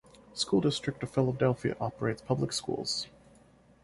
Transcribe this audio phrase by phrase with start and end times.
[0.33, 3.05] School District of Philadelphia operates public schools.